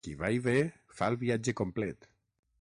[0.05, 0.55] Qui va i ve,
[1.01, 2.09] fa el viatge complet.